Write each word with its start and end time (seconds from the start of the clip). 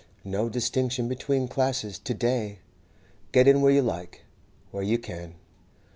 No 0.25 0.49
distinction 0.49 1.07
between 1.07 1.47
'classes' 1.47 1.99
to 1.99 2.15
day; 2.15 2.57
get 3.31 3.47
in 3.47 3.61
where 3.61 3.71
you 3.71 3.83
like, 3.83 4.21
where 4.71 4.81
you 4.81 4.97
can. 4.97 5.35